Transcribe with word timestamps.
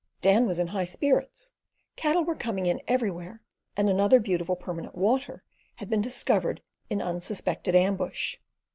Dan 0.23 0.47
was 0.47 0.57
in 0.57 0.69
high 0.69 0.83
spirits: 0.85 1.51
cattle 1.95 2.23
were 2.25 2.33
coming 2.33 2.65
in 2.65 2.81
everywhere, 2.87 3.43
and 3.77 3.87
another 3.87 4.19
beautiful 4.19 4.55
permanent 4.55 4.95
"water" 4.95 5.43
had 5.75 5.91
been 5.91 6.01
discovered 6.01 6.63
in 6.89 7.03
unsuspected 7.03 7.75
ambush. 7.75 8.37